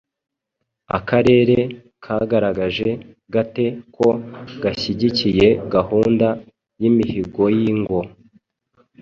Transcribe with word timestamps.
Akarere 0.97 1.57
kagaragaje 2.03 2.89
gate 3.33 3.67
ko 3.95 4.07
gashyigikiye 4.63 5.47
gahunda 5.73 6.27
y’imihigoy’ingo? 6.81 7.99